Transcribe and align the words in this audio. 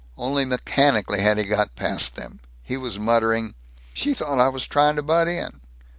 Only 0.17 0.45
mechanically 0.45 1.19
had 1.21 1.37
he 1.37 1.43
got 1.43 1.75
past 1.75 2.15
them. 2.15 2.39
He 2.63 2.75
was 2.75 2.97
muttering: 2.97 3.53
"She 3.93 4.15
thought 4.15 4.39
I 4.39 4.49
was 4.49 4.65
trying 4.65 4.95
to 4.95 5.03
butt 5.03 5.27
in! 5.27 5.61